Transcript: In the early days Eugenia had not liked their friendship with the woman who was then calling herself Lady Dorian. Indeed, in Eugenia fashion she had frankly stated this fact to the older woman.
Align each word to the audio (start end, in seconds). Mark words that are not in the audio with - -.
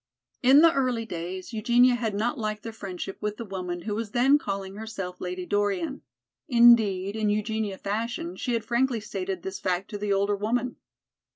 In 0.41 0.61
the 0.61 0.73
early 0.73 1.05
days 1.05 1.53
Eugenia 1.53 1.93
had 1.93 2.15
not 2.15 2.35
liked 2.35 2.63
their 2.63 2.71
friendship 2.71 3.19
with 3.21 3.37
the 3.37 3.45
woman 3.45 3.83
who 3.83 3.93
was 3.93 4.13
then 4.13 4.39
calling 4.39 4.75
herself 4.75 5.21
Lady 5.21 5.45
Dorian. 5.45 6.01
Indeed, 6.47 7.15
in 7.15 7.29
Eugenia 7.29 7.77
fashion 7.77 8.35
she 8.35 8.53
had 8.53 8.65
frankly 8.65 8.99
stated 8.99 9.43
this 9.43 9.59
fact 9.59 9.91
to 9.91 9.99
the 9.99 10.11
older 10.11 10.35
woman. 10.35 10.77